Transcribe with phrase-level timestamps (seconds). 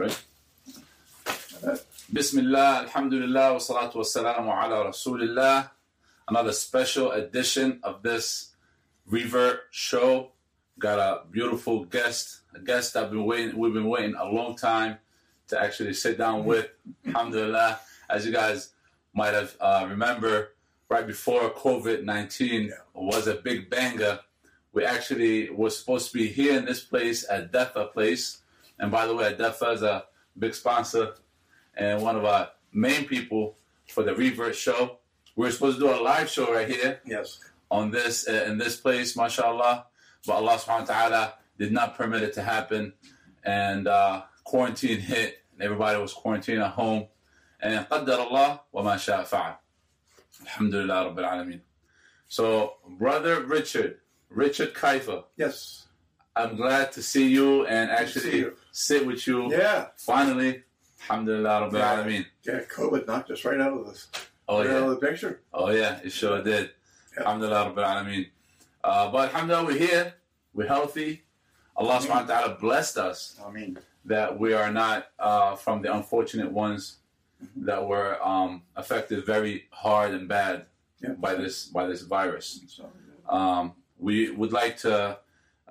[0.00, 0.24] right?
[2.10, 5.70] Bismillah, alhamdulillah, wa salatu wa salamu ala rasulillah.
[6.26, 8.54] Another special edition of this
[9.06, 10.32] Revert show.
[10.78, 14.96] Got a beautiful guest, a guest I've been waiting, we've been waiting a long time
[15.48, 16.68] to actually sit down with.
[17.06, 18.70] Alhamdulillah, as you guys
[19.12, 20.54] might have uh, remember,
[20.88, 24.20] right before COVID 19 was a big banger.
[24.72, 28.40] We actually were supposed to be here in this place at Daffa Place.
[28.80, 30.04] And by the way, Al-Daffa is a
[30.36, 31.14] big sponsor
[31.76, 33.56] and one of our main people
[33.88, 34.98] for the Revert show.
[35.36, 37.00] We are supposed to do a live show right here.
[37.06, 37.38] Yes.
[37.70, 39.86] On this, uh, in this place, mashallah.
[40.26, 42.94] But Allah subhanahu wa ta'ala did not permit it to happen.
[43.44, 47.06] And uh, quarantine hit, and everybody was quarantined at home.
[47.60, 49.58] And qaddar Allah wa ma Allah.
[50.42, 51.60] Alhamdulillah Rabbil Alameen.
[52.28, 53.98] So, Brother Richard,
[54.30, 55.24] Richard Kifer.
[55.36, 55.86] Yes.
[56.36, 58.56] I'm glad to see you and actually you.
[58.72, 59.88] sit with you Yeah.
[59.96, 60.62] finally.
[61.02, 61.96] Alhamdulillah Rabbil Yeah.
[61.96, 62.26] Alameen.
[62.44, 62.60] Yeah.
[62.64, 64.08] COVID knocked us right out of this.
[64.48, 64.76] Oh, right yeah.
[64.76, 65.40] out of the picture.
[65.52, 66.70] Oh yeah, it sure did.
[67.14, 67.20] Yeah.
[67.24, 68.30] Alhamdulillah Rabbil Alameen.
[68.84, 70.14] Uh, but Alhamdulillah, we're here.
[70.54, 71.24] We're healthy.
[71.76, 72.02] Allah Amen.
[72.08, 76.50] subhanahu wa ta'ala blessed us I mean, that we are not uh, from the unfortunate
[76.52, 76.98] ones
[77.42, 77.64] Mhm.
[77.66, 80.66] that were um, affected very hard and bad
[81.00, 81.14] Yeah.
[81.14, 82.60] by this by this virus.
[82.68, 82.90] so,
[83.28, 85.18] Um, we would like to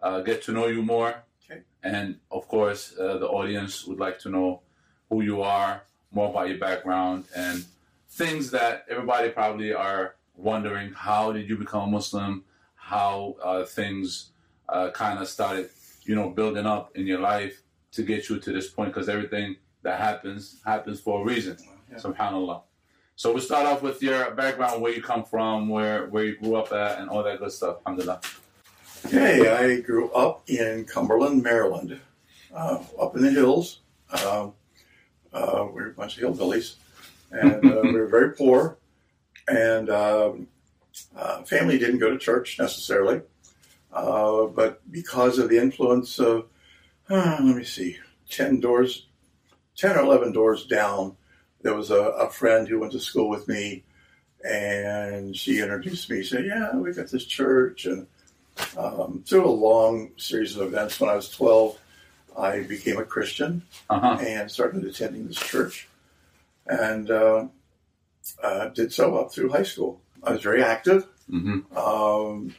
[0.01, 1.23] uh, get to know you more.
[1.49, 1.61] Okay.
[1.83, 4.61] And of course, uh, the audience would like to know
[5.09, 7.65] who you are, more about your background, and
[8.09, 12.43] things that everybody probably are wondering how did you become a Muslim?
[12.75, 14.31] How uh, things
[14.67, 15.69] uh, kind of started,
[16.03, 19.55] you know, building up in your life to get you to this point because everything
[19.83, 21.57] that happens happens for a reason.
[21.91, 21.97] yeah.
[21.97, 22.61] Subhanallah.
[23.15, 26.55] So we'll start off with your background, where you come from, where where you grew
[26.55, 27.77] up at, and all that good stuff.
[27.85, 28.21] Alhamdulillah.
[29.05, 31.99] Okay, I grew up in Cumberland, Maryland,
[32.53, 33.79] uh, up in the hills.
[34.25, 34.53] Um,
[35.33, 36.75] uh, we were a bunch of hillbillies,
[37.31, 38.77] and uh, we were very poor.
[39.47, 40.47] And um,
[41.15, 43.21] uh, family didn't go to church necessarily,
[43.93, 46.47] uh, but because of the influence of,
[47.09, 47.97] uh, let me see,
[48.29, 49.07] ten doors,
[49.75, 51.15] ten or eleven doors down,
[51.61, 53.83] there was a, a friend who went to school with me,
[54.43, 56.21] and she introduced me.
[56.21, 58.05] Said, "Yeah, we got this church," and
[58.77, 61.77] um, through a long series of events, when I was 12,
[62.37, 64.17] I became a Christian Uh huh.
[64.25, 65.87] and started attending this church
[66.67, 67.47] and uh,
[68.43, 69.99] uh, did so up through high school.
[70.23, 71.05] I was very active.
[71.29, 72.53] hmm Um,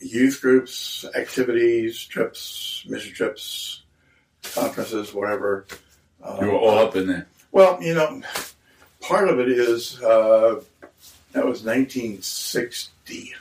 [0.00, 3.82] youth groups, activities, trips, mission trips,
[4.54, 5.66] conferences, whatever.
[6.22, 7.26] Uh, You were all up in there.
[7.52, 8.22] well, you know,
[9.00, 10.60] part of it is uh,
[11.32, 13.34] that was 1960.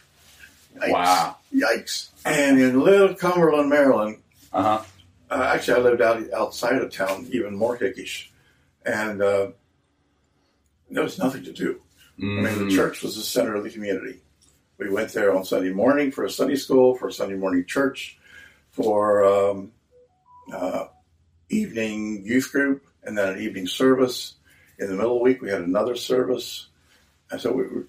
[0.81, 0.91] Yikes.
[0.91, 1.35] Wow.
[1.53, 2.09] Yikes.
[2.25, 4.17] And in Little Cumberland, Maryland,
[4.53, 4.83] Uh huh.
[5.31, 8.27] uh, actually, I lived out outside of town, even more hickish.
[8.85, 9.51] And uh,
[10.89, 11.81] there was nothing to do.
[12.17, 12.69] I mean, Mm.
[12.69, 14.19] the church was the center of the community.
[14.77, 18.17] We went there on Sunday morning for a Sunday school, for a Sunday morning church,
[18.71, 19.71] for um,
[20.53, 20.85] uh,
[21.49, 24.35] evening youth group, and then an evening service.
[24.77, 26.67] In the middle of the week, we had another service.
[27.31, 27.87] And so we were,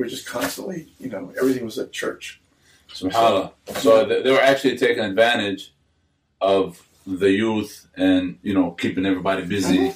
[0.00, 2.40] we were just constantly, you know, everything was at church.
[2.88, 3.52] Subhanallah.
[3.74, 5.74] So they, they were actually taking advantage
[6.40, 9.92] of the youth and you know keeping everybody busy,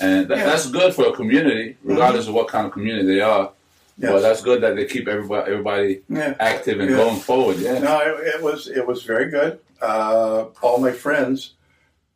[0.00, 0.46] and that, Yeah.
[0.46, 3.52] that's good for a community, regardless of what kind of community they are.
[3.98, 4.10] Yes.
[4.12, 6.34] But that's good that they keep everybody everybody yeah.
[6.40, 6.96] active and Yeah.
[6.96, 7.58] going forward.
[7.58, 7.78] Yeah.
[7.78, 9.60] No, it, it was it was very good.
[9.80, 11.54] Uh, all my friends,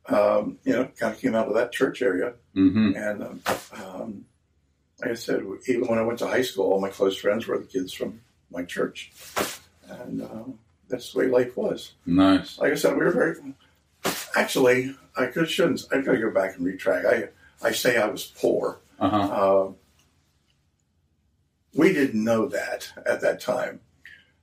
[0.06, 3.40] um, you know, kind of came out of that church area, hmm and um,
[3.84, 4.24] um,
[5.00, 7.58] like I said, even when I went to high school, all my close friends were
[7.58, 9.12] the kids from my church,
[9.88, 11.92] and um, that's the way life was.
[12.06, 12.58] Nice.
[12.58, 13.36] Like I said, we were very.
[14.36, 15.82] Actually, I could shouldn't.
[15.92, 17.06] I've got to go back and retract.
[17.06, 17.28] I
[17.66, 18.78] I say I was poor.
[18.98, 19.18] Uh huh.
[19.18, 19.72] Uh,
[21.74, 23.80] we didn't know that at that time.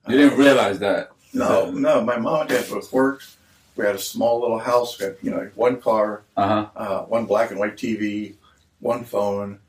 [0.07, 1.12] You didn't realize that.
[1.34, 2.01] No, no.
[2.01, 3.35] My mom and dad both worked.
[3.75, 4.97] We had a small little house.
[5.00, 6.70] We had, you know, one car, Uh huh.
[6.76, 8.35] uh, one black and white TV,
[8.79, 9.59] one phone.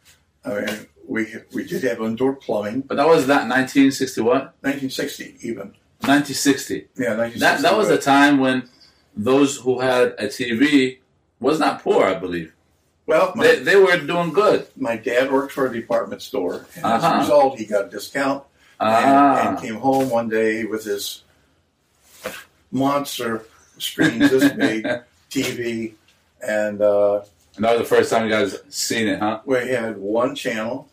[0.53, 2.83] I mean, we we did have indoor plumbing.
[2.83, 4.55] But that was that 1960 what?
[4.63, 5.75] 1960 even.
[6.07, 6.75] 1960.
[6.97, 7.41] Yeah, 1960.
[7.41, 8.69] That that was the time when
[9.17, 10.99] those who had a TV
[11.41, 12.53] was not poor, I believe.
[13.07, 14.67] well, my, They, they were doing good.
[14.77, 17.19] my dad worked for a department store, and as a Uh-huh.
[17.21, 18.45] result, he got a discount
[18.81, 19.49] and, Ah.
[19.49, 21.23] and came home one day with his
[22.71, 23.45] monster
[23.79, 24.87] screens this big
[25.31, 25.95] TV,
[26.47, 27.21] and uh,
[27.59, 29.41] And that was the first time you guys seen it, huh?
[29.45, 30.89] we had one channel,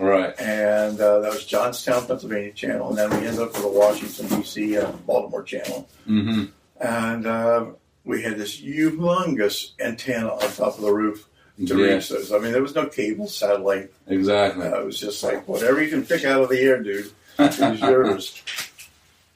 [0.00, 0.34] Right.
[0.40, 4.26] and uh, that was Johnstown, Pennsylvania channel, and then we ended up with a Washington
[4.40, 4.76] D.C.
[4.78, 6.44] Uh, Baltimore channel, Mm-hmm.
[6.80, 7.66] and uh,
[8.04, 11.28] we had this humongous antenna on top of the roof
[11.64, 12.32] to Yeah, reach those.
[12.32, 13.92] I mean, there was no cable, satellite.
[14.08, 14.66] exactly.
[14.66, 17.58] Uh, it was just like whatever you can pick out of the air, dude, is
[17.80, 18.42] yours.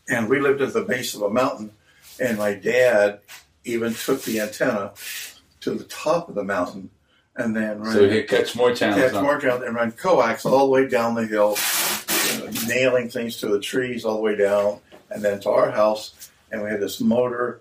[0.09, 1.71] And we lived at the base of a mountain,
[2.19, 3.21] and my dad
[3.65, 4.91] even took the antenna
[5.63, 6.91] to the top of the mountain,
[7.37, 9.01] and then ran, so he catch more channels.
[9.01, 9.23] catch huh?
[9.23, 11.57] more down and run coax all the way down the hill,
[12.35, 14.79] you know, nailing things to the trees all the way down,
[15.11, 16.31] and then to our house.
[16.51, 17.61] And we had this motor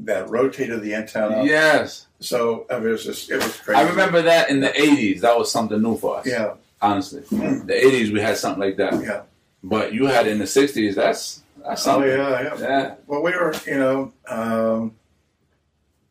[0.00, 1.42] that rotated the antenna.
[1.44, 3.80] Yes, So I mean, it was just it was crazy.
[3.80, 5.20] I remember that in the '80s.
[5.20, 6.26] That was something new for us.
[6.26, 7.66] Yeah, honestly, Mm.
[7.66, 8.92] the '80s we had something like that.
[9.02, 9.22] yeah.
[9.64, 10.94] But you had in the '60s.
[10.94, 12.58] That's that's Oh yeah, yeah.
[12.60, 12.94] yeah.
[13.06, 14.94] Well, we were, you know, um,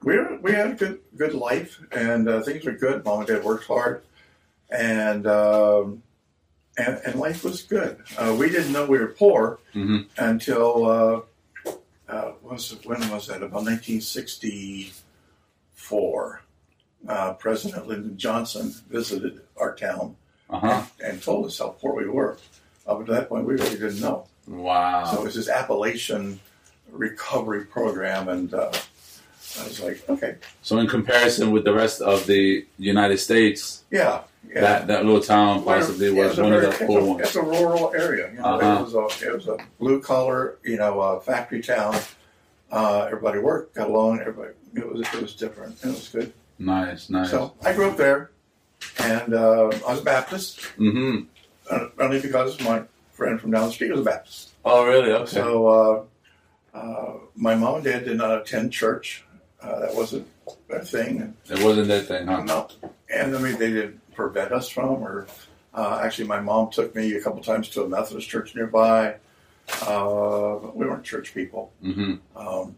[0.05, 3.03] we were, we had a good good life, and uh, things were good.
[3.03, 4.03] Mom and Dad worked hard,
[4.69, 6.01] and um,
[6.77, 8.01] and, and life was good.
[8.17, 10.05] Uh, we didn't know we were poor Mhm.
[10.17, 11.21] until uh,
[12.07, 13.41] uh, was it, when was that?
[13.43, 16.41] About 1964.
[17.07, 20.15] Uh, President Lyndon Johnson visited our town
[20.49, 20.83] Uh huh.
[21.03, 22.37] and told us how poor we were.
[22.87, 24.27] Up to that point, we really didn't know.
[24.47, 25.05] Wow.
[25.05, 26.39] So it was this Appalachian
[26.91, 28.71] recovery program, and uh,
[29.59, 34.21] I was like, okay, So in comparison with the rest of the United States, yeah,
[34.47, 34.61] yeah.
[34.61, 37.21] that that little town possibly Well, was one a of the poor ones.
[37.21, 38.31] It's a rural area.
[38.31, 38.79] You know, Uh-huh.
[38.79, 41.95] it, was a, it was a blue collar, you know, uh, factory town.
[42.71, 44.19] Uh, everybody worked, got along.
[44.19, 45.77] Everybody, it was it was different.
[45.83, 46.33] It was good.
[46.59, 47.29] Nice, nice.
[47.31, 48.31] So I grew up there,
[48.99, 51.21] and uh, I was a Baptist, hmm
[51.69, 54.51] uh, only because my friend from down the street was a Baptist.
[54.65, 55.11] Oh, really?
[55.11, 55.31] Okay.
[55.31, 59.23] So uh, uh, my mom and dad did not attend church.
[59.61, 60.27] Uh, that wasn't
[60.69, 61.33] a thing.
[61.49, 62.43] it wasn't that thing, huh?
[62.43, 62.67] No.
[63.09, 65.27] And I mean, they didn't prevent us from, or
[65.73, 69.15] uh, actually, my mom took me a couple times to a Methodist church nearby.
[69.81, 71.71] Uh, but we weren't church people.
[71.81, 72.75] hmm Um,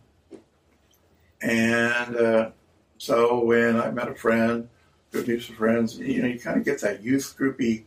[1.41, 2.49] and uh,
[2.97, 4.69] so when I met a friend,
[5.11, 7.83] good groups of friends, you know, you kind of get that youth groupy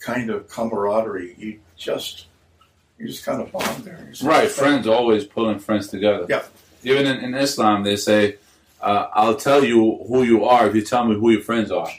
[0.00, 1.34] kind of camaraderie.
[1.38, 2.26] You just,
[2.98, 4.12] you just kind of bond there.
[4.22, 4.50] Right.
[4.50, 6.26] Friends always pulling friends together.
[6.28, 6.42] Yeah.
[6.82, 8.36] Even in, in Islam, they say,
[8.80, 11.90] uh, "I'll tell you who you are if you tell me who your friends are,"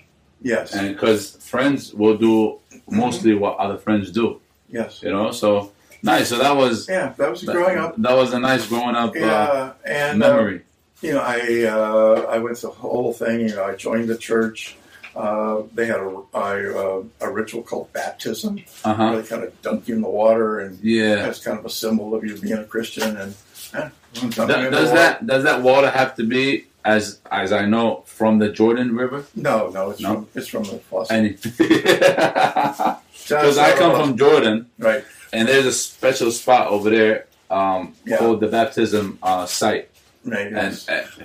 [0.41, 0.73] Yes.
[0.73, 2.57] and because friends will do
[2.89, 4.39] mostly what other friends do.
[4.69, 5.01] yes.
[5.03, 5.31] You know.
[5.31, 5.71] So
[6.03, 6.29] nice.
[6.29, 7.95] So that was Yeah, that was that, growing up.
[7.97, 10.61] That was a nice growing up uh, Yeah, and uh, memory.
[11.01, 13.41] you know, I uh, I went through the whole thing.
[13.41, 14.75] You know, I joined the church.
[15.15, 18.53] Uh, they had a I, uh, a ritual called baptism,
[18.85, 19.09] Uh huh.
[19.09, 21.15] where they kind of dunk you in the water, and Yeah.
[21.23, 23.17] that's kind of a symbol of you being a Christian.
[23.17, 23.35] And
[23.75, 28.39] eh, Does, does that does that water have to be as as I know from
[28.39, 29.23] the Jordan River?
[29.35, 30.13] No, no, it's No?
[30.15, 31.39] from it's from the faucet.
[33.27, 35.03] Because I come from Jordan, right.
[35.31, 38.17] and there's a special spot over there um, Yeah.
[38.17, 39.89] called the baptism uh, site,
[40.25, 40.51] Right.
[40.51, 40.75] and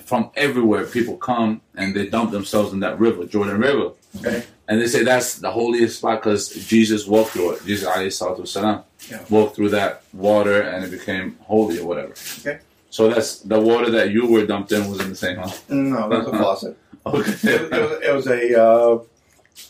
[0.04, 3.90] from everywhere people come and they dump themselves in that river, Jordan River,
[4.20, 4.44] Okay.
[4.68, 7.64] and they say that's the holiest spot because Jesus walked through it.
[7.66, 9.22] Jesus alayhi salatu wasalam, Yeah.
[9.30, 12.14] walked through that water and it became holy or whatever.
[12.40, 12.58] Okay.
[12.96, 15.36] So that's the water that you were dumped in was in the same.
[15.36, 15.50] Huh?
[15.68, 16.78] No, it was a faucet.
[17.06, 17.54] It, Okay.
[17.54, 18.98] it was, it was a uh,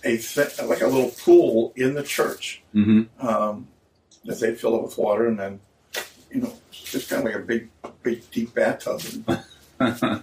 [0.04, 2.62] a thi- like a little pool in the church.
[2.72, 3.66] hmm um,
[4.24, 5.60] that they fill it with water and then,
[6.32, 7.68] you know, just kind of like a big,
[8.02, 9.42] big, deep bathtub and,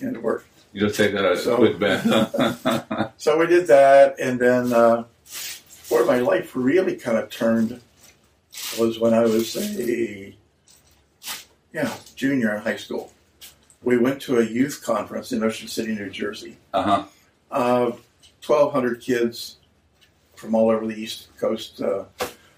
[0.00, 0.46] and it worked.
[0.72, 3.12] you just take a So- quick bath.
[3.24, 5.04] So we did that, and then uh,
[5.90, 7.80] where my life really kind of turned
[8.78, 10.34] was when I was a
[11.72, 13.12] yeah junior in high school.
[13.82, 16.56] We went to a youth conference in Ocean City, New Jersey.
[16.72, 17.04] uh huh.
[17.50, 17.90] Uh,
[18.46, 19.56] 1,200 kids
[20.36, 22.04] from all over the East Coast uh,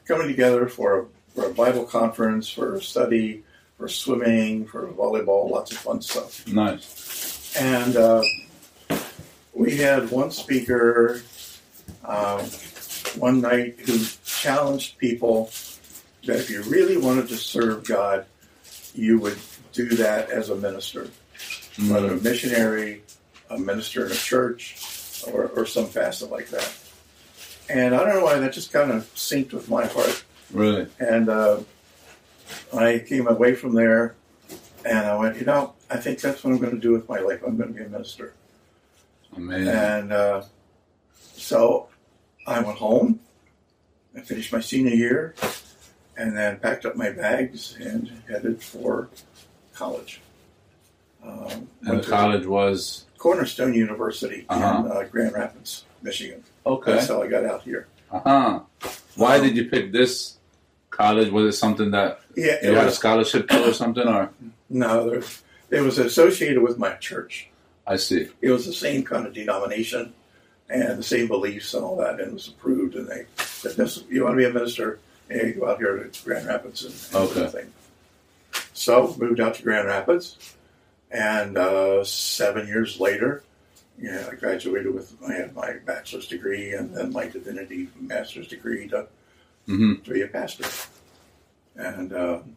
[0.05, 1.05] coming together for a,
[1.35, 3.43] for a Bible conference, for study,
[3.79, 6.47] for swimming, for volleyball, lots of fun stuff.
[6.47, 7.57] Nice.
[7.59, 8.23] And uh,
[9.55, 11.23] we had one speaker
[12.05, 12.41] um,
[13.17, 15.51] one night who challenged people
[16.27, 18.27] that if you really wanted to serve God,
[18.95, 19.39] you would
[19.73, 21.09] do that as a minister,
[21.89, 22.23] whether a Mm.
[22.23, 23.03] missionary,
[23.51, 24.77] a minister in a church,
[25.33, 26.73] or, or some facet like that.
[27.69, 30.23] And I don't know why that just kind of synced with my heart.
[30.53, 30.87] Really?
[31.01, 31.61] And uh,
[32.73, 34.15] I came away from there
[34.85, 37.19] and I went, you know, I think that's what I'm going to do with my
[37.19, 37.41] life.
[37.47, 38.35] I'm going to be a minister.
[39.35, 39.69] Amazing.
[39.75, 40.43] And uh,
[41.33, 41.89] so
[42.47, 43.21] I went home.
[44.17, 45.35] I finished my senior year
[46.17, 49.09] and then packed up my bags and headed for
[49.75, 50.21] college.
[51.25, 54.83] Um, and the college was Cornerstone University Uh-huh.
[54.85, 56.43] in uh, Grand Rapids, Michigan.
[56.67, 56.93] okay.
[56.93, 57.87] That's how I got out here.
[58.13, 58.61] Uh huh.
[59.17, 60.37] Why Um, did you pick this
[60.91, 61.31] college?
[61.31, 64.07] Was it something that Yeah, you had a scholarship to or something?
[64.07, 64.31] Or
[64.69, 65.23] no, there,
[65.71, 67.49] it was associated with my church.
[67.87, 68.29] I see.
[68.41, 70.13] It was the same kind of denomination
[70.71, 72.95] and the same beliefs and all that, and it was approved.
[72.97, 74.99] And they said, this, "You want to be a minister?
[75.35, 77.45] You go out here to Grand Rapids and, and Okay.
[77.47, 77.73] everything."
[78.73, 80.37] So moved out to Grand Rapids,
[81.11, 83.43] and uh, seven years later,
[84.01, 88.89] yeah, I graduated with I had my bachelor's degree and then my divinity master's degree
[88.89, 89.07] to
[89.67, 90.65] hmm to be a pastor.
[91.77, 92.57] And um,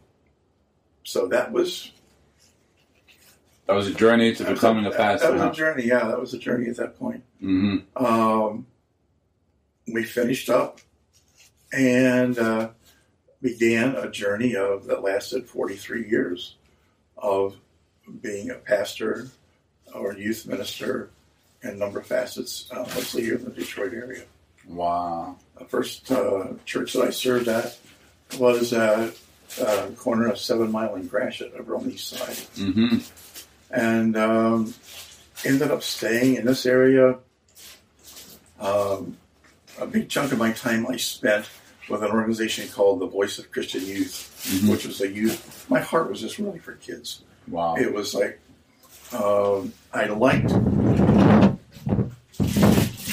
[1.03, 1.91] so that was
[3.65, 5.27] That was a journey to becoming a that- pastor.
[5.27, 5.50] That was huh?
[5.50, 5.84] a journey.
[5.86, 7.24] Yeah, that was a journey at that point.
[7.39, 8.65] hmm Um,
[9.91, 10.79] we finished up
[11.74, 12.69] and uh,
[13.41, 16.55] began a journey of that lasted 43 years
[17.17, 17.55] of
[18.21, 19.27] being a pastor
[19.93, 21.09] or youth minister
[21.62, 24.24] in a number of facets, uh, mostly here in the Detroit area.
[24.67, 25.38] Wow.
[25.57, 27.77] The first uh, church that I served at
[28.38, 29.17] was at
[29.62, 32.38] uh, corner of Seven Mile and Gratiot over on the east side.
[32.55, 32.97] hmm
[33.71, 34.74] And um,
[35.45, 37.17] ended up staying in this area.
[38.59, 39.17] Um,
[39.79, 41.46] a big chunk of my time I spent
[41.89, 44.69] with an organization called the Voice of Christian Youth, Mhm.
[44.72, 45.65] which was a youth.
[45.69, 47.22] My heart was just really for kids.
[47.48, 47.75] Wow.
[47.75, 48.39] It was like
[49.13, 50.50] um, I liked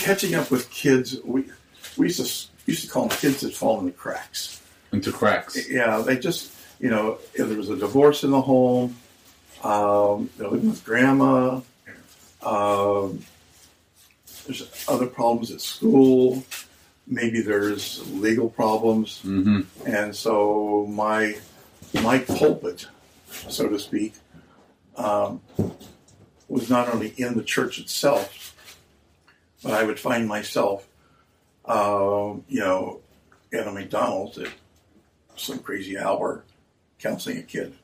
[0.00, 1.16] catching up with kids.
[1.24, 1.44] We
[1.96, 4.60] we used to used to call them kids that fall in the cracks.
[4.92, 5.68] Into cracks.
[5.68, 8.96] Yeah, they just you know if there was a divorce in the home,
[9.62, 11.60] um, they're living with grandma.
[12.42, 13.24] Um,
[14.46, 16.42] there's other problems at school.
[17.06, 19.20] Maybe there's legal problems.
[19.22, 21.36] hmm And so my
[22.02, 22.86] my pulpit,
[23.48, 24.14] so to speak,
[24.96, 25.40] um,
[26.48, 28.54] was not only in the church itself,
[29.62, 30.86] but I would find myself,
[31.66, 33.00] um, you know,
[33.52, 34.48] at a McDonald's at
[35.36, 36.44] some crazy hour
[36.98, 37.74] counseling a kid,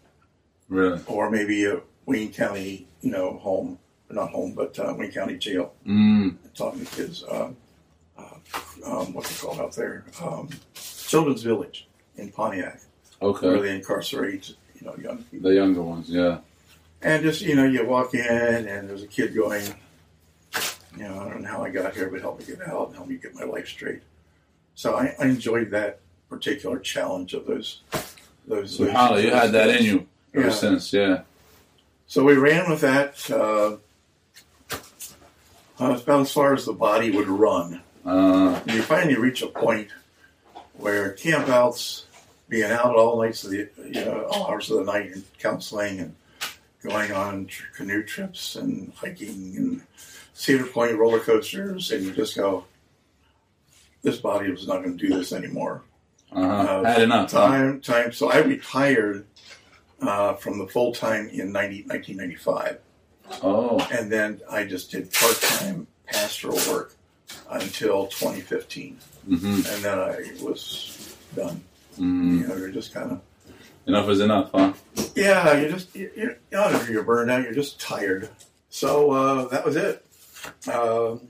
[0.69, 1.01] Really.
[1.07, 3.79] or maybe a Wayne County, you know, home,
[4.11, 6.37] not home, but uh, Wayne County jail, Mm.
[6.55, 7.25] talking to kids.
[7.25, 7.51] Uh,
[8.19, 8.23] uh,
[8.85, 10.05] um, what's it called out there?
[10.23, 12.81] Um, Children's Village in Pontiac
[13.23, 13.47] Okay.
[13.49, 15.49] where they incarcerate, you know, young people.
[15.51, 16.09] The younger ones.
[16.09, 16.39] Yeah.
[17.03, 18.21] And just, you know, you walk in
[18.69, 19.65] and there's a kid going,
[20.97, 22.97] you know, I don't know how I got here, but help me get out and
[22.97, 24.03] help me get my life straight.
[24.75, 27.81] So I, I enjoyed that particular challenge of those.
[28.47, 30.53] those So, Hala, you had that in you ever Yeah.
[30.53, 30.93] since.
[30.93, 31.23] Yeah.
[32.07, 33.77] So we ran with that uh,
[35.81, 37.81] uh, about as far as the body would run.
[38.05, 39.89] Uh, you finally reach a point
[40.75, 42.05] where campouts,
[42.49, 46.01] being out all nights of the you know all hours of the night and counseling
[46.01, 46.15] and
[46.83, 49.83] going on tr- canoe trips and hiking and
[50.35, 52.65] Cedar Point roller coasters, and you just go,
[54.03, 55.83] this body was not going to do this anymore.
[56.33, 56.81] uh-huh.
[56.81, 57.31] Uh, had enough.
[57.31, 57.49] Huh?
[57.49, 58.13] Time, time.
[58.13, 59.27] So I retired
[60.01, 62.79] uh, from the full time in 90, 1995,
[63.43, 63.79] Oh.
[63.93, 66.95] and then I just did part time pastoral work
[67.51, 71.63] until 2015, hmm and then I was done.
[71.99, 73.21] mm You know, you're just kind of
[73.87, 74.73] Enough is enough, huh?
[75.17, 78.29] yeah, you're just you're, you're, not that you're burned out, you're just tired.
[78.69, 80.05] So uh, that was it.
[80.71, 81.29] Um,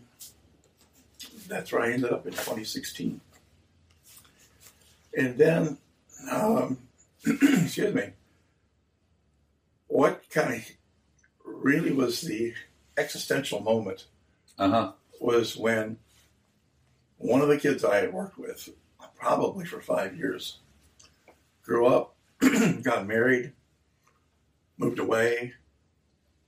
[1.49, 3.21] that's where I ended up in 2016,
[5.17, 5.79] and then
[6.31, 6.79] um,
[7.25, 8.11] excuse me.
[9.87, 10.71] What kind of
[11.61, 12.55] really was the
[12.97, 14.07] existential moment
[14.59, 14.93] Uh huh.
[15.21, 15.99] was when
[17.19, 18.69] one of the kids I had worked with,
[19.19, 20.59] probably for five years,
[21.63, 22.15] grew up,
[22.83, 23.53] got married,
[24.79, 25.53] moved away,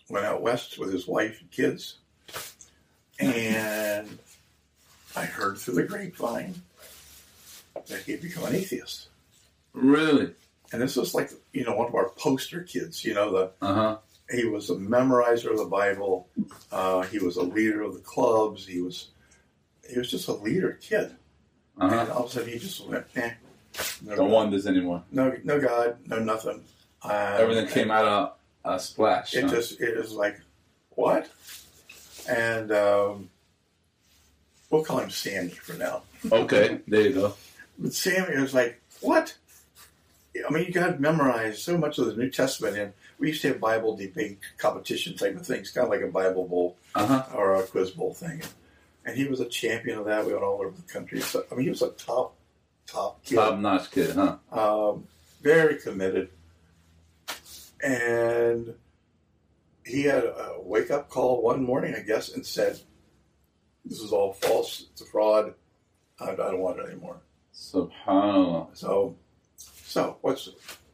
[0.09, 1.99] went out west with his wife and kids,
[3.19, 4.19] and
[5.14, 6.54] I heard through the grapevine
[7.87, 9.09] that he had become an atheist.
[9.75, 10.33] Really?
[10.73, 13.75] And this was like, you know, one of our poster kids, you know, the Uh
[13.75, 13.97] huh.
[14.33, 16.29] He was a memorizer of the Bible.
[16.71, 18.67] Uh, he was a leader of the clubs.
[18.67, 19.09] He was
[19.89, 21.15] he was just a leader kid.
[21.81, 23.33] Uh And all of a sudden he just went, eh,
[24.03, 25.03] no, Don't God, want this anymore.
[25.11, 26.62] no, no God, no nothing.
[27.03, 28.33] Um, Everything came out of
[28.65, 29.35] a splash.
[29.35, 29.51] It huh?
[29.51, 30.41] just it is like,
[30.91, 31.29] what?
[32.29, 33.29] And um,
[34.71, 36.03] we'll call him Sammy for now.
[36.31, 36.81] Okay.
[36.87, 37.35] There you go.
[37.79, 39.35] But Sammy was like, what?
[40.49, 43.41] I mean, you got to memorize so much of the New Testament, and we used
[43.43, 46.76] to have Bible debate competition type of things, kind of like a Bible bowl.
[46.97, 47.37] Uh huh.
[47.37, 48.43] or a quiz bowl thing.
[49.05, 50.26] And he was a champion of that.
[50.26, 51.21] We went all over the country.
[51.21, 52.35] So, I mean, he was a top,
[52.88, 53.37] top kid.
[53.37, 54.38] Top notch kid, huh?
[54.50, 55.07] Um,
[55.41, 56.31] very committed.
[57.81, 58.75] And
[59.87, 62.81] he had a wake up call one morning, I guess, and said,
[63.85, 64.87] This is all false.
[64.91, 65.55] It's a fraud.
[66.19, 67.21] I, I don't want it anymore.
[67.55, 68.76] Subhanallah.
[68.76, 69.14] So,
[69.57, 70.49] so what's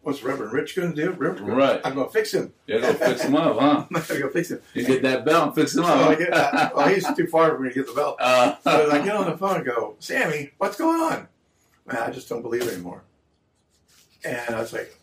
[0.09, 1.11] what's Reverend Rich going to do?
[1.11, 1.81] Reverend, Right.
[1.85, 2.51] I'm going to fix him.
[2.67, 3.85] You're gonna fix him up, huh?
[3.85, 4.63] I'm going to fix him.
[4.73, 6.19] You get that belt and fix him So I up.
[6.19, 8.17] get, uh, well, he's too far for me to get the belt.
[8.23, 11.29] Uh, So I get on the phone and go, Sammy, what's going on?
[11.85, 13.03] Man, I just don't believe anymore.
[14.25, 14.99] And I was like,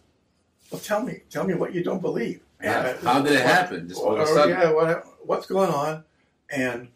[0.71, 2.41] well, tell me, tell me what you don't believe.
[2.59, 3.87] And I- how did it happen?
[3.87, 4.49] Just all of a Oh, sudden.
[4.59, 6.03] yeah, what, what's going on?
[6.49, 6.87] And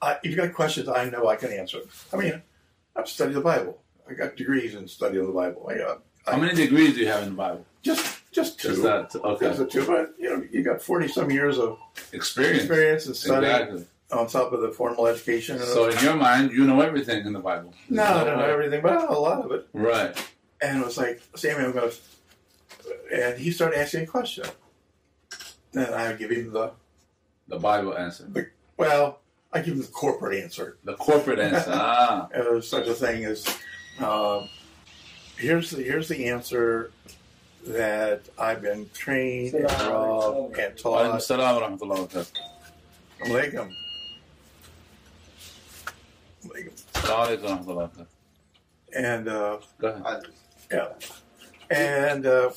[0.00, 1.78] I, if you got questions, I know I can answer.
[2.12, 2.42] I mean,
[2.96, 3.81] I've studied the Bible.
[4.12, 5.70] I got degrees in studying the Bible.
[5.70, 7.64] I, uh, How many degrees do you have in the Bible?
[7.82, 8.68] just just two.
[8.68, 9.14] Just that.
[9.16, 9.46] Okay.
[9.46, 11.78] Just the two, but you know, you got forty some years of
[12.12, 12.58] Experience.
[12.60, 13.86] experience and study Exactly.
[14.12, 15.56] on top of the formal education.
[15.56, 17.74] And So in your mind, you know everything in the Bible.
[17.88, 19.66] no, I don't know everything, but a lot of it.
[19.72, 20.16] Right.
[20.60, 21.92] And it was like, Sammy, I'm to.
[23.12, 24.44] And he started asking a question.
[25.74, 26.72] And I give him the,
[27.48, 28.28] The Bible answer.
[28.76, 29.20] well,
[29.52, 30.78] I give him the corporate answer.
[30.84, 31.70] The corporate answer.
[31.74, 32.28] Ah.
[32.34, 33.44] And there's such a thing as,
[34.00, 34.48] um,
[35.36, 36.90] here's the here's the answer
[37.66, 41.06] that I've been trained and robbed and Alaikum taught.
[43.22, 43.72] Alaikum.
[46.44, 46.72] Alaikum.
[46.94, 48.06] Alaikum rahmatullahi.
[48.94, 50.22] And uh, Go ahead.
[50.70, 50.88] yeah,
[51.70, 52.50] and uh,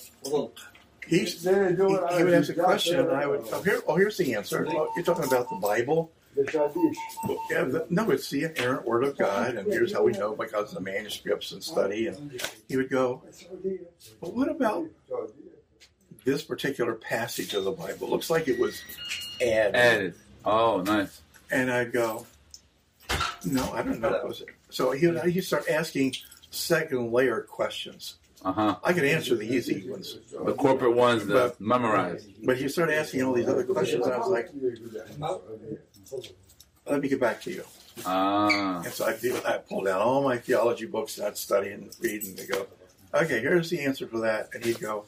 [1.08, 4.34] he's he, he would ask a question, and I would oh here oh here's the
[4.36, 4.66] answer.
[4.66, 6.12] Well, you're talking about the Bible.
[6.38, 10.70] Yeah, the, no, it's the inerrant word of God, and here's how we know because
[10.70, 12.08] of the manuscripts and study.
[12.08, 13.22] And he would go,
[14.22, 14.86] but what about
[16.26, 18.10] this particular passage of the Bible?
[18.10, 18.82] Looks like it was
[19.42, 19.76] added.
[19.76, 20.14] Added.
[20.44, 21.22] Oh, nice.
[21.52, 22.26] And I'd go,
[23.46, 24.22] no, I don't know.
[24.26, 24.50] Was it?
[24.70, 26.16] So he would he'd start asking
[26.50, 28.16] second layer questions.
[28.44, 28.76] Uh huh.
[28.84, 32.28] I could answer the easy ones, The corporate ones that memorize.
[32.44, 34.50] but he started asking all these other questions, and I was like,
[36.86, 37.64] let me get back to you.
[38.06, 38.82] Ah.
[38.84, 41.96] And so I, did, I pulled out all my theology books and I'd study and
[42.02, 42.68] read and they go,
[43.14, 44.50] okay, here's the answer for that.
[44.54, 45.06] And he'd go,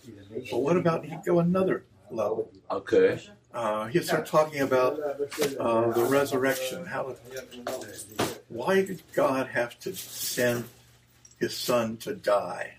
[0.51, 2.49] well, what about, he'd go another level.
[2.71, 3.21] Okay.
[3.53, 6.85] Uh, he'd start talking about uh, the resurrection.
[6.85, 7.15] How,
[8.49, 10.65] why did God have to send
[11.39, 12.75] his son to die?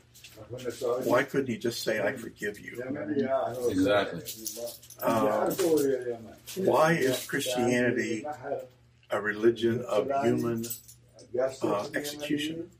[1.04, 2.82] Why couldn't he just say, I forgive you?
[3.68, 4.22] Exactly.
[5.02, 5.50] Uh,
[6.56, 8.24] why is Christianity
[9.10, 10.64] a religion of human
[11.62, 12.70] uh, execution?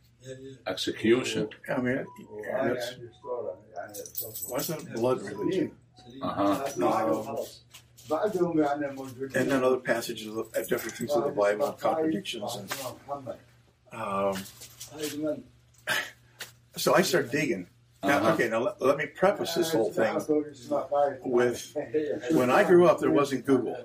[0.66, 1.48] Execution.
[1.68, 2.96] I mean, it's,
[4.48, 5.72] why is that a blood religion?
[6.22, 7.44] Uh huh.
[9.34, 12.56] And then other passages of different things of the Bible, contradictions.
[12.56, 12.72] And,
[13.92, 14.34] um,
[16.78, 17.66] so I start digging.
[18.02, 18.32] Now, Uh-huh.
[18.34, 20.14] okay, now let, let me preface this whole thing
[21.24, 21.76] with
[22.32, 23.76] when I grew up, there wasn't Google,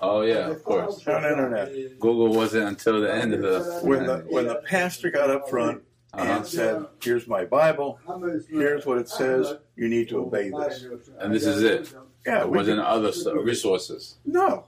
[0.00, 1.06] Oh yeah, of course.
[1.06, 1.72] no internet.
[2.00, 3.80] Google wasn't until the end of the.
[3.82, 6.32] When the when the pastor got up front Uh-huh.
[6.32, 7.98] and said, "Here's my Bible.
[8.50, 9.54] Here's what it says.
[9.76, 10.84] You need to obey this."
[11.20, 11.92] And this is it.
[12.26, 14.16] Yeah, There we wasn't could, other resources.
[14.24, 14.64] no,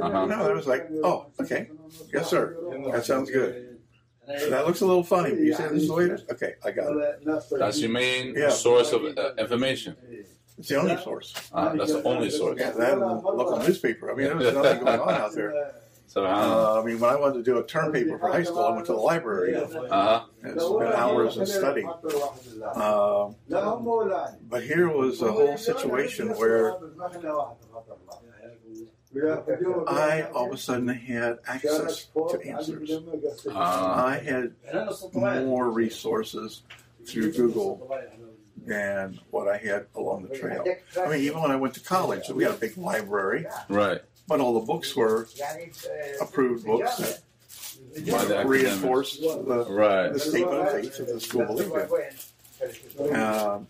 [0.00, 0.26] Uh-huh.
[0.26, 0.46] no.
[0.50, 1.68] It was like, "Oh, okay,
[2.12, 2.56] yes, sir.
[2.92, 3.69] That sounds good."
[4.50, 5.30] That looks a little funny.
[5.30, 6.10] You say this is the way.
[6.32, 7.24] Okay, I got it.
[7.58, 8.50] That's your main Yeah.
[8.50, 9.96] source of uh, information.
[10.58, 11.34] It's the only source.
[11.52, 12.58] Uh, that's the only source.
[12.60, 14.12] Yeah, that and the local newspaper.
[14.12, 15.72] I mean, there was nothing going on out there.
[16.10, 18.42] So, uh Uh, I mean, when I wanted to do a term paper for high
[18.42, 19.54] school, I went to the library.
[19.88, 20.24] huh.
[20.42, 21.84] and spent hours of study.
[22.74, 23.36] Um,
[24.48, 26.74] but here was a whole situation where
[29.88, 32.90] I all of a sudden had access to answers.
[33.46, 34.52] Uh, I had
[35.44, 36.62] more resources
[37.06, 37.90] through Google
[38.66, 40.64] than what I had along the trail.
[40.98, 44.00] I mean, even when I went to college, we had a big library, right.
[44.28, 45.28] but all the books were
[46.20, 47.22] approved books that
[48.10, 50.12] By the reinforced the, Right.
[50.12, 51.72] the statement of faith of the school believed
[53.00, 53.16] in.
[53.16, 53.66] Um,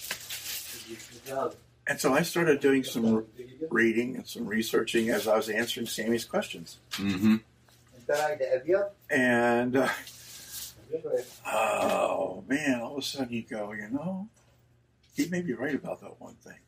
[1.90, 3.26] and so I started doing some
[3.68, 6.78] reading and some researching as I was answering Sammy's questions.
[6.92, 7.38] Mm-hmm.
[9.10, 9.88] And uh,
[11.46, 14.28] oh man, all of a sudden you go, you know,
[15.16, 16.58] he may be right about that one thing.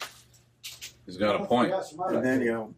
[1.06, 1.72] He's got a point.
[2.08, 2.74] And then you know,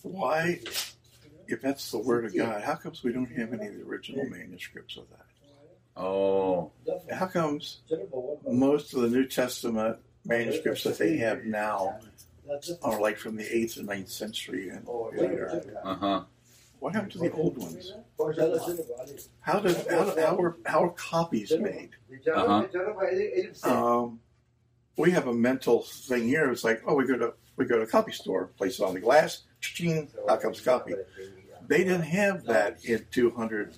[0.00, 0.60] why,
[1.48, 4.24] if that's the word of God, how comes we don't have any of the original
[4.24, 5.26] manuscripts of that?
[5.96, 6.72] Oh.
[7.10, 7.80] How comes
[8.50, 11.98] most of the New Testament manuscripts that they have now
[12.82, 15.62] are like from the eighth and ninth century and later?
[15.82, 16.22] Uh huh.
[16.80, 17.92] What happened to the old ones?
[19.40, 21.90] How did how, how are how are copies made?
[22.34, 22.46] Uh
[23.64, 24.20] Um,
[24.96, 26.50] we have a mental thing here.
[26.50, 28.94] It's like, oh, we go to we go to a copy store, place it on
[28.94, 30.94] the glass, ching, out comes copy.
[31.66, 33.74] They didn't have that in 200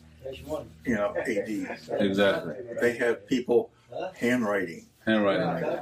[0.85, 1.79] you know, AD.
[2.01, 2.55] Exactly.
[2.81, 3.71] They have people
[4.15, 4.87] handwriting.
[5.05, 5.79] Handwriting.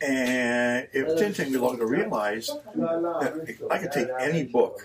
[0.00, 4.84] And it didn't take me long to realize that I could take any book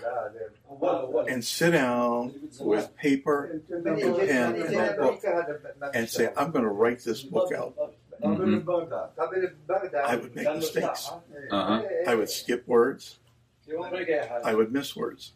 [1.28, 5.24] and sit down with paper and pen and a book
[5.94, 7.74] and say, I'm going to write this book out.
[8.22, 8.64] Mhm.
[10.04, 11.10] I would make mistakes.
[11.50, 11.82] Uh-huh.
[12.06, 13.18] I would skip words.
[14.44, 15.32] I would miss words.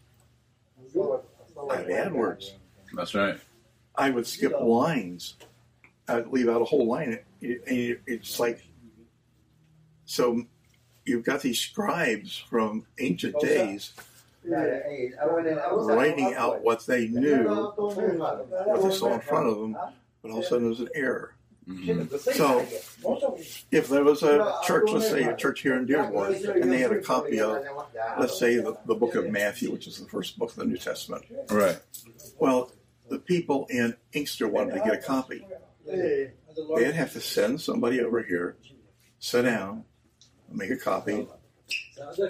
[1.71, 2.55] I'd add words.
[2.94, 3.38] That's right.
[3.94, 5.35] I would skip lines.
[6.09, 7.18] I'd leave out a whole line.
[7.40, 8.62] It- it- It's like,
[10.05, 10.42] so
[11.05, 13.92] you've got these scribes from ancient days
[15.87, 17.44] writing out what they knew,
[17.77, 19.77] what they saw in front of them,
[20.22, 21.35] but all of a sudden there's an error.
[21.68, 22.18] Mhm.
[22.35, 22.61] So,
[23.70, 26.92] if there was a church, let's say a church here in Dearborn, and they had
[26.92, 27.62] a copy of,
[28.18, 30.79] let's say, the, the book of Matthew, which is the first book of the New
[30.79, 31.79] Testament, Right.
[32.38, 32.70] well,
[33.09, 35.47] the people in Inkster wanted to get a copy.
[35.87, 38.57] They'd have to send somebody over here,
[39.18, 39.85] sit down,
[40.51, 41.27] make a copy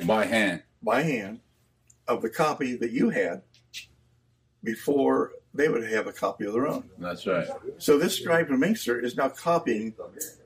[0.06, 0.62] By hand.
[0.82, 1.40] by hand
[2.06, 3.42] of the copy that you had
[4.62, 6.88] before they would have a copy of their own.
[6.98, 7.48] That's right.
[7.78, 9.94] So this scribe from Inkster is now copying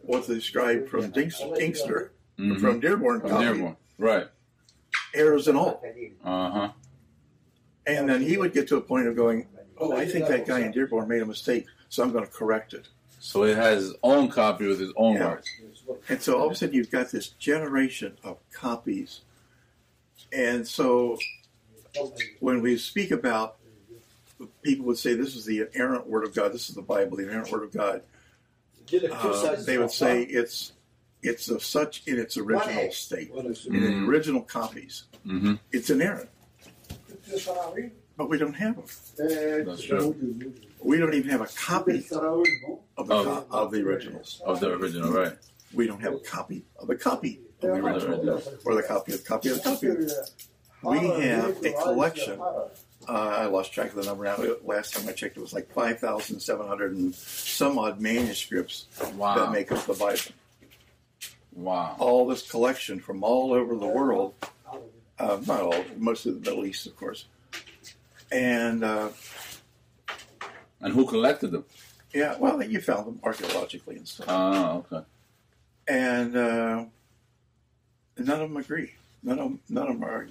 [0.02, 2.60] what the scribe from Inkster, Mhm.
[2.60, 3.76] from Dearborn, From copied, Dearborn.
[3.98, 4.26] Right.
[5.14, 5.82] errors and all.
[6.24, 6.72] Uh-huh.
[7.86, 9.48] And then he would get to a point of going,
[9.82, 12.72] oh, I think that guy in Dearborn made a mistake, so I'm going to correct
[12.74, 12.88] it.
[13.20, 15.28] So he has his own copy with his own Yeah.
[15.30, 15.48] words.
[16.08, 19.20] And so all of a sudden you've got this generation of copies.
[20.32, 21.18] And so
[22.40, 23.56] when we speak about,
[24.62, 27.24] people would say this is the inerrant word of God, this is the Bible, the
[27.24, 28.02] inerrant word of God.
[29.10, 30.72] Uh, they would say it's
[31.22, 34.08] it's of such in its original state, in its Mhm.
[34.08, 35.04] original copies.
[35.24, 35.54] Mm-hmm.
[35.70, 36.28] It's inerrant,
[38.16, 38.84] but we don't have them.
[39.66, 40.52] That's true.
[40.80, 44.40] We don't even have a copy of the, Of- co- of the originals.
[44.44, 45.34] Of the original, right.
[45.72, 49.22] We don't have a copy of the copy of the original, or the copy of
[49.22, 49.88] the copy of the copy.
[50.82, 52.40] We have a collection.
[53.08, 54.36] Uh, I lost track of the number now.
[54.64, 59.50] Last time I checked, it was like 5,700 and some odd manuscripts that Wow.
[59.50, 60.20] make up the Bible.
[61.52, 61.96] Wow.
[61.98, 64.34] All this collection from all over the world,
[65.18, 67.26] uh, not all, most of the Middle East, of course.
[68.32, 69.10] And uh,
[70.80, 71.64] And who collected them?
[72.14, 74.26] yeah, well, you found them archaeologically and stuff.
[74.28, 75.06] Oh, okay.
[75.88, 76.84] And uh,
[78.18, 78.92] none of them agree.
[79.22, 80.26] None of them, none of them are.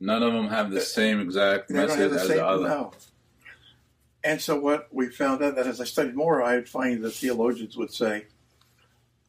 [0.00, 2.36] None of them have the same exact They message the as same.
[2.38, 2.68] the other.
[2.68, 2.92] No.
[4.22, 7.76] And so what we found out that as I studied more, I'd find that theologians
[7.76, 8.26] would say,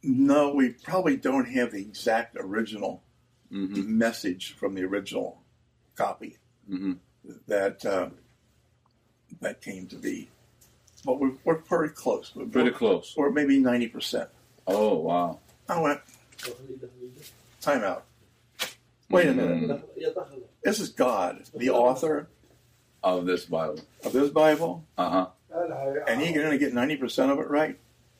[0.03, 3.01] no, we probably don't have the exact original
[3.53, 3.97] Mm-hmm.
[3.99, 5.39] message from the original
[5.95, 6.37] copy
[6.69, 6.93] Mm-hmm.
[7.47, 8.09] that uh,
[9.41, 10.29] that came to be.
[11.05, 12.31] But we're, we're pretty close.
[12.35, 13.13] We're, Pretty close.
[13.15, 14.27] Or maybe 90%.
[14.65, 15.37] Oh, wow.
[15.69, 15.99] I went,
[17.61, 18.05] time out.
[19.11, 19.69] Wait a minute.
[19.69, 22.27] Mm, This is God, the author
[23.03, 23.79] Of this Bible.
[24.03, 25.27] of this Bible, Uh-huh.
[26.07, 27.77] and he's going to get 90% of it right?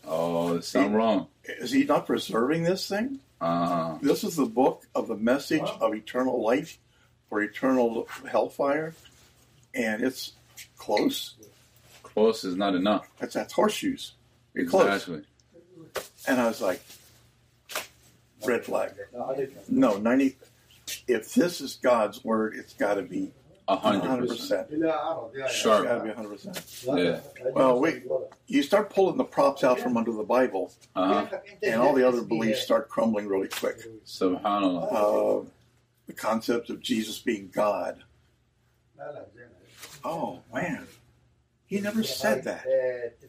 [0.08, 1.28] Oh, there's something wrong.
[1.46, 3.20] Is he not preserving this thing?
[3.42, 3.98] Uh-huh.
[4.02, 6.78] This is the book of the message of eternal life
[7.30, 8.94] for eternal hellfire,
[9.74, 10.34] and it's
[10.78, 11.36] close.
[12.04, 13.08] Close is not enough.
[13.20, 14.14] That's, that's horseshoes.
[14.54, 14.86] You're close.
[15.08, 15.24] Exactly.
[16.28, 16.82] And I was like,
[18.46, 18.92] red flag.
[19.70, 20.38] No, 90.
[21.08, 23.32] If this is God's word, it's got to be
[23.68, 24.70] A hundred percent.
[24.72, 25.32] 100%.
[25.34, 25.86] It's Sharp.
[25.86, 26.98] got to be 100%.
[27.44, 27.52] Yeah.
[27.52, 28.04] Well, we-
[28.48, 31.26] You start pulling the props out from under the Bible, Uh-huh.
[31.64, 33.78] and all the other beliefs start crumbling really quick.
[34.06, 34.94] Subhanallah.
[34.94, 35.46] Uh,
[36.08, 38.04] the concept of Jesus being God.
[40.04, 40.88] Oh, man.
[41.68, 42.66] He never said that.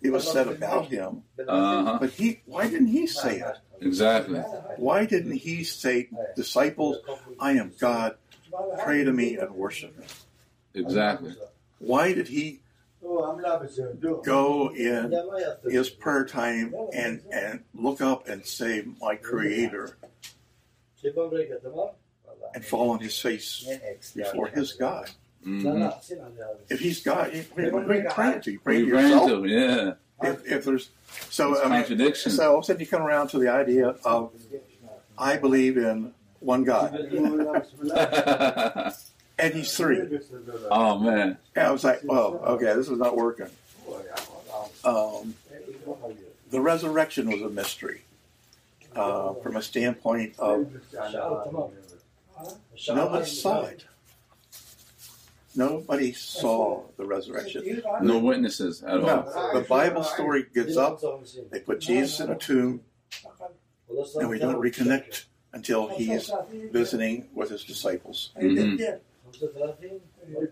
[0.03, 1.23] It was said about him.
[1.49, 1.99] Uh-huh.
[1.99, 3.57] But he, why didn't he say it?
[3.81, 4.41] Exactly.
[4.77, 6.99] Why didn't he say, disciples,
[7.41, 8.17] I am God,
[8.85, 10.05] pray to me and worship me?
[10.75, 11.35] Exactly.
[11.79, 12.61] Why did he
[14.23, 15.15] go in
[15.71, 19.97] his prayer time and, and look up and say, my creator,
[22.55, 23.67] and fall on his face
[24.15, 25.11] before his God?
[25.47, 25.89] Mm-hmm.
[26.69, 28.53] If he's God, you- what are you praying to?
[28.53, 29.31] You pray to ran yourself?
[29.31, 29.93] to, yeah.
[30.23, 30.89] If, if there's,
[31.31, 32.33] so, It's I mean, contradiction.
[32.33, 34.33] so all of a sudden you come around to the idea of,
[35.19, 36.95] I believe in one God,
[39.39, 40.19] and he's three.
[40.71, 41.37] oh man.
[41.55, 43.49] And I was like, well, okay, this is not working.
[44.85, 45.35] Um,
[46.51, 48.03] the resurrection was a mystery
[48.95, 50.67] uh, from a standpoint of
[52.95, 53.85] no one saw it.
[55.55, 57.83] Nobody saw the resurrection.
[58.03, 59.07] No witnesses at all.
[59.07, 61.01] No, the Bible story gets up.
[61.51, 62.83] They put Jesus in a tomb,
[64.17, 66.31] and we don't reconnect until he's
[66.71, 68.33] visiting with his disciples.
[68.37, 69.01] Mhm.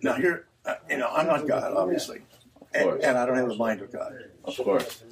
[0.03, 2.23] Now, here, uh, you know, I'm not God, obviously,
[2.73, 4.15] and, and I don't have the mind of God.
[4.45, 5.03] Of course.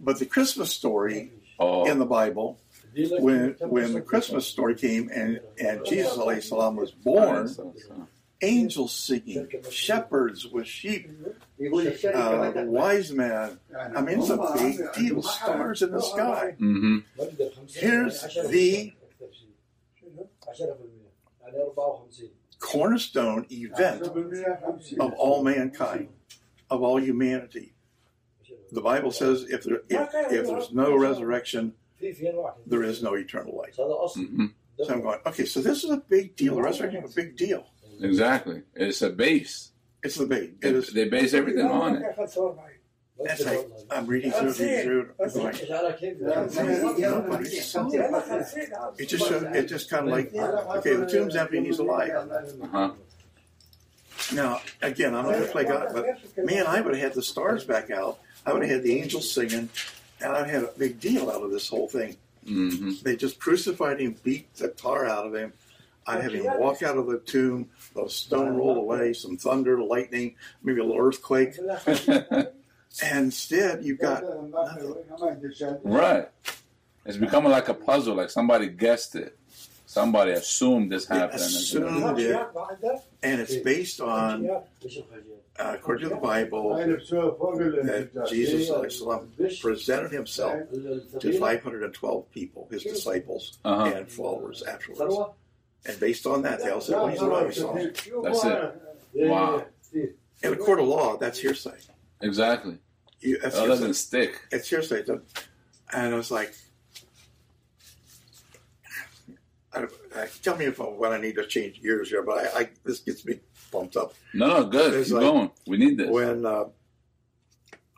[0.00, 2.58] But the Christmas story Oh, in the Bible,
[2.94, 8.08] when when the Christmas story came and and Jesus alayhi salam was born, so- so-
[8.44, 11.08] angels singing, shepherds with sheep,
[12.12, 13.60] uh, the wise man.
[13.94, 15.22] I mean, it's a big deal.
[15.22, 16.56] Stars in the sky.
[16.58, 17.04] Mhm.
[17.72, 18.92] Here's the
[22.58, 24.02] cornerstone event
[25.00, 26.08] of all mankind,
[26.70, 27.72] of all humanity.
[28.70, 31.74] The Bible says if there if, if there's no resurrection,
[32.66, 33.76] there is no eternal life.
[33.76, 34.52] Mhm.
[34.78, 36.56] So I'm going, okay, so this is a big deal.
[36.56, 37.66] The resurrection is a big deal.
[38.00, 38.62] Exactly.
[38.74, 39.70] It's a base.
[40.02, 40.50] It's the base.
[40.60, 40.92] They, It is.
[40.92, 42.16] they base everything on it.
[43.24, 45.10] That's like I'm reading through, reading through.
[45.22, 47.76] I'm going, nobody it.
[48.98, 52.10] It just showed, it just kind of like okay, the tomb's empty and he's alive.
[52.10, 52.92] Uh-huh.
[54.34, 56.06] Now again, I'm not going to play God, but
[56.44, 58.18] man, I would have had the stars back out.
[58.44, 59.68] I would have had the angels singing,
[60.22, 62.16] and I'd had a big deal out of this whole thing.
[62.46, 65.52] hmm They just crucified him, beat the tar out of him.
[66.06, 70.34] I'd have him walk out of the tomb, the stone rolled away, some thunder, lightning,
[70.62, 71.56] maybe a little earthquake.
[73.02, 74.22] And instead, you've got
[75.82, 76.28] right.
[77.06, 78.16] It's becoming like a puzzle.
[78.16, 79.36] Like somebody guessed it.
[79.92, 81.40] Somebody assumed this happened.
[81.42, 82.34] assumed it,
[83.22, 84.62] and it's based on, uh,
[85.58, 90.62] according to the Bible, that Jesus salam, presented himself
[91.20, 93.84] to 512 people, his disciples Uh-huh.
[93.94, 95.14] and followers afterwards.
[95.84, 97.54] And based on that, they all said, well, he's alive.
[97.54, 97.74] So,
[98.22, 99.28] That's it.
[99.28, 99.66] Wow.
[99.92, 101.76] in a court of law, that's hearsay.
[102.22, 102.78] Exactly.
[103.20, 103.68] You, that's That hearsay.
[103.68, 104.40] doesn't stick.
[104.52, 105.04] It's hearsay.
[105.92, 106.54] And I was like,
[109.74, 112.60] I, I, tell me if I, when I need to change gears here, but I,
[112.60, 114.14] I this gets me pumped up.
[114.34, 114.94] No, no, good.
[114.94, 115.50] It's Keep like- going.
[115.66, 116.10] We need this.
[116.10, 116.64] When uh,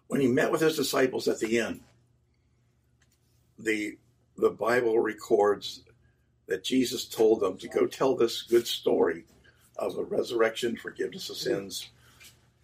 [0.06, 1.80] when he met with his disciples at the end,
[3.58, 3.98] the
[4.36, 5.82] the Bible records
[6.46, 9.24] that Jesus told them to go tell this good story
[9.76, 11.88] of the resurrection, forgiveness of sins.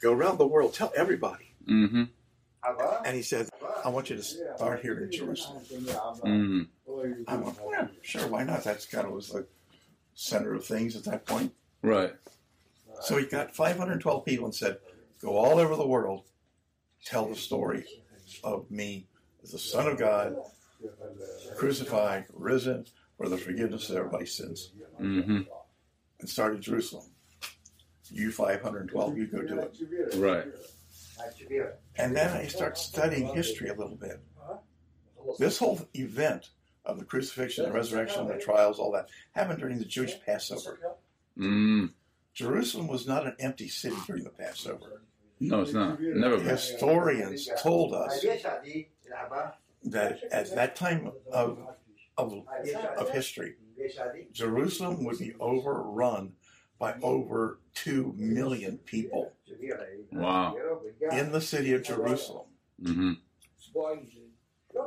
[0.01, 1.55] Go around the world, tell everybody.
[1.69, 2.05] Mm-hmm.
[3.05, 3.49] And he said,
[3.85, 5.63] I want you to start here in Jerusalem.
[6.25, 6.67] Mm.
[7.29, 8.65] I'm like, yeah, sure, why not?
[8.65, 9.47] That's kind of was the
[10.15, 11.53] center of things at that point.
[11.83, 12.13] Right.
[13.03, 14.79] So he got 512 people and said,
[15.23, 16.25] go all over the world,
[17.05, 17.85] tell the story
[18.45, 19.07] of me
[19.43, 20.37] as the Son of God,
[21.57, 24.73] crucified, risen, for the forgiveness of everybody's sins.
[25.01, 25.41] Mm-hmm.
[26.21, 27.07] And start in Jerusalem.
[28.11, 29.77] You 512, you go do it.
[30.17, 30.47] Right.
[31.97, 34.21] And then I start studying history a little bit.
[35.39, 36.51] This whole event
[36.85, 40.79] of the crucifixion, the resurrection, the trials, all that happened during the Jewish Passover.
[41.39, 41.91] Mm.
[42.33, 45.03] Jerusalem was not an empty city during the Passover.
[45.41, 46.01] No, it's not.
[46.01, 46.47] Never been.
[46.47, 48.25] Historians told us
[49.85, 51.59] that at that time of,
[52.19, 52.43] of,
[52.99, 53.55] of history,
[54.33, 56.33] Jerusalem would be overrun
[56.81, 59.33] by over 2 million people
[60.11, 60.57] Wow.
[61.13, 62.47] in the city of Jerusalem.
[62.83, 63.13] Mm-hmm.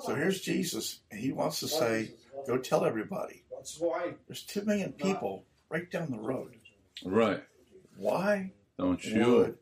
[0.01, 2.11] So here's Jesus, and he wants to say,
[2.47, 3.43] Go tell everybody.
[4.27, 6.55] There's 2 million people right down the road.
[7.05, 7.41] Right.
[7.95, 9.25] Why Don't you?
[9.25, 9.57] would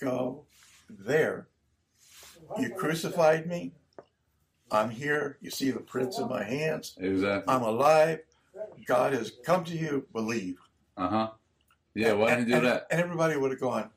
[0.00, 0.46] go
[0.88, 1.48] there?
[2.58, 3.72] You crucified me.
[4.70, 5.38] I'm here.
[5.40, 6.96] You see the prints in my hands.
[6.98, 7.52] Exactly.
[7.54, 8.20] I'm alive.
[8.86, 10.06] God has come to you.
[10.12, 10.56] Believe.
[10.96, 11.28] Uh huh.
[11.94, 12.12] Yeah.
[12.14, 12.86] Why didn't he do that?
[12.90, 13.90] And everybody would have gone,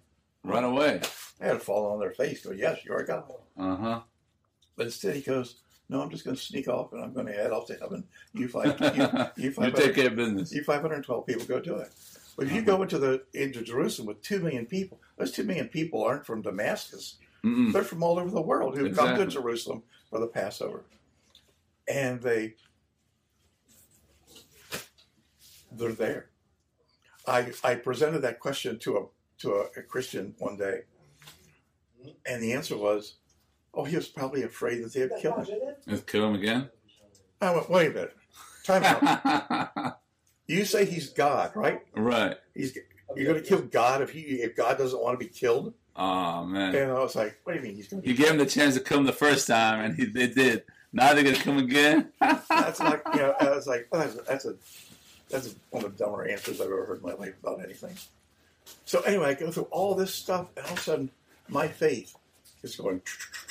[0.43, 1.01] run away.
[1.39, 3.31] they had to fall on their face, go, Yes, you are God.
[3.57, 4.01] Uh huh.
[4.75, 5.55] But instead he goes,
[5.89, 8.03] No, I'm just going to sneak off and I'm going to head off to heaven.
[8.33, 10.53] You five, you, you, You 500 take care of business.
[10.53, 11.91] you 512 people go do it.
[12.37, 15.67] But if you go into the into Jerusalem with two million people, those two million
[15.69, 17.15] people aren't from Damascus.
[17.43, 17.73] Mm-mm.
[17.73, 19.81] They're from all over the world who have come to Jerusalem
[20.11, 20.83] for the Passover,
[21.87, 22.53] and they
[25.71, 26.29] they're there.
[27.27, 29.05] I I presented that question to a
[29.39, 30.81] to a, a Christian one day,
[32.25, 33.15] and the answer was,
[33.73, 35.47] "Oh, he was probably afraid that they'd kill him."
[35.85, 36.69] Let's kill him again.
[37.41, 38.15] I went, "Wait a minute,
[38.63, 39.99] time out.
[40.47, 41.81] you say he's God, right?
[41.95, 42.37] right.
[42.55, 42.77] He's
[43.15, 46.45] you're going to kill God if he if God doesn't want to be killed." Oh
[46.45, 46.75] man.
[46.75, 48.45] And I was like, "What do you mean he's going to?" You gave him the
[48.45, 50.63] chance to come the first time, and he they did.
[50.93, 52.11] Now they're gonna come again.
[52.19, 54.55] That's like you know, I was like, oh, that's, a, that's a,
[55.29, 57.95] that's one of the dumber answers I've ever heard in my life about anything.
[58.85, 61.11] so anyway, I go through all this stuff, and all of a sudden,
[61.47, 62.15] my faith
[62.63, 63.01] is going.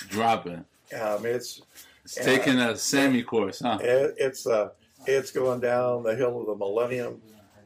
[0.09, 0.65] Dropping.
[0.99, 1.63] Um, it's
[2.05, 3.79] It's taking a Sammy course, huh?
[3.81, 4.71] it, it's uh,
[5.07, 7.21] it's going down the hill of the Millennium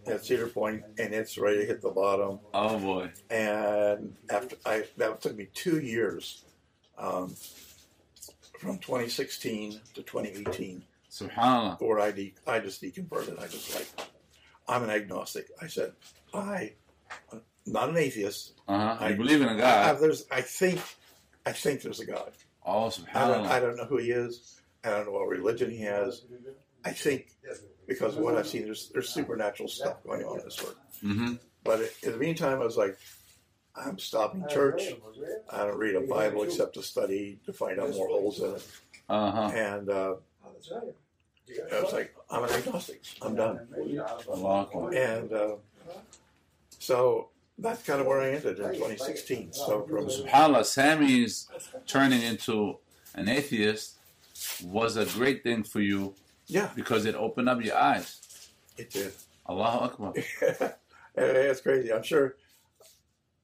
[0.06, 2.40] at Cedar Point, and it's ready to hit the bottom.
[2.54, 3.10] Oh boy.
[3.30, 6.44] And after I, that took me two years,
[6.98, 7.34] um,
[8.58, 11.80] from 2016 to 2018, Subhanallah.
[11.80, 13.42] where I de- I just deconverted.
[13.42, 13.88] I just like
[14.68, 15.48] I'm an agnostic.
[15.60, 15.92] I said
[16.32, 16.74] I,
[17.32, 18.54] am not an atheist.
[18.68, 19.04] Uh huh.
[19.04, 19.98] I- believe in a God.
[20.00, 20.80] there's I think
[21.44, 22.32] I think there's a God.
[22.64, 23.46] Oh, I don't.
[23.46, 24.60] I don't know who he is.
[24.84, 26.24] I don't know what religion he has.
[26.84, 27.28] I think
[27.86, 30.76] because of what I've seen, there's there's supernatural stuff going on in this world.
[31.02, 31.34] Mm-hmm.
[31.64, 32.96] But in the meantime, I was like,
[33.76, 34.82] I'm stopping church.
[35.50, 38.66] I don't read a Bible except to study to find out more holes in it.
[39.08, 39.50] Uh huh.
[39.54, 40.14] And uh,
[41.72, 43.02] I was like, I'm an agnostic.
[43.22, 43.66] I'm done.
[44.94, 45.56] And uh,
[46.78, 49.52] so that's kind of where I ended in 2016.
[49.52, 51.48] So from Subhanallah, Sammy's
[51.86, 52.78] turning into
[53.14, 53.96] an atheist
[54.64, 56.14] was a great thing for you
[56.46, 58.20] yeah, because it opened up your eyes.
[58.76, 59.12] it did.
[59.48, 60.12] Allahu Akbar.
[61.16, 61.92] it's crazy.
[61.92, 62.36] I'm sure.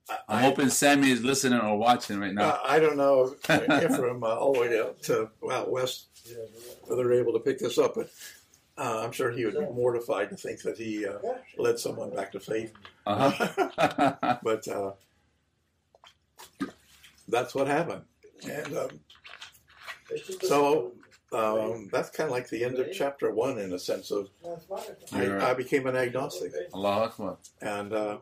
[0.09, 2.51] I- I'm hoping Sammy is listening or watching right now.
[2.51, 6.07] Uh, I don't know if from uh, all the way to, to out west
[6.87, 8.11] whether they're able to pick this up, but
[8.79, 11.19] uh, I'm sure he would be mortified to think that he uh,
[11.59, 12.73] led someone back to faith.
[13.07, 14.37] Uh-huh.
[14.42, 14.92] but uh,
[17.29, 18.03] that's what happened,
[18.49, 19.01] and um,
[20.42, 20.92] so
[21.33, 24.29] um, that's kind of like the end of chapter one in a sense of
[25.12, 27.37] I, I became an agnostic, Allahu Akbar.
[27.61, 28.19] and uh,